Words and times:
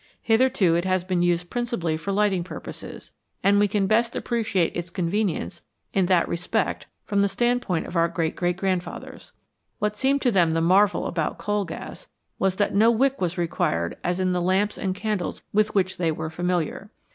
Hitherto 0.23 0.73
it 0.73 0.83
has 0.83 1.03
been 1.03 1.21
used 1.21 1.51
principally 1.51 1.95
for 1.95 2.11
lighting 2.11 2.43
purposes, 2.43 3.11
and 3.43 3.59
we 3.59 3.67
can 3.67 3.85
best 3.85 4.15
appreciate 4.15 4.75
its 4.75 4.89
convenience 4.89 5.63
in 5.93 6.07
that 6.07 6.27
respect 6.27 6.87
from 7.05 7.21
the 7.21 7.27
standpoint 7.27 7.85
of 7.85 7.95
our 7.95 8.07
great 8.07 8.35
great 8.35 8.57
grandfathers. 8.57 9.31
What 9.77 9.95
seemed 9.95 10.23
to 10.23 10.31
them 10.31 10.49
the 10.53 10.59
marvel 10.59 11.05
about 11.05 11.37
coal 11.37 11.65
gas 11.65 12.07
was 12.39 12.55
that 12.55 12.73
no 12.73 12.89
wick 12.89 13.21
was 13.21 13.37
required 13.37 13.95
as 14.03 14.19
in 14.19 14.31
the 14.31 14.41
lamps 14.41 14.75
and 14.79 14.95
candles 14.95 15.43
with 15.53 15.75
which 15.75 15.97
they 15.99 16.11
were 16.11 16.31
familiar. 16.31 16.89